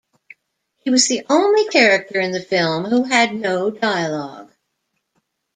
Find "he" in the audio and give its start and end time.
0.79-0.89